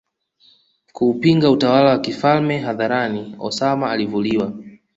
kuupinga 0.93 1.49
utawala 1.51 1.89
wa 1.89 1.99
kifalm 1.99 2.59
hadharani 2.63 3.35
Osama 3.39 3.91
alivuliwa 3.91 4.53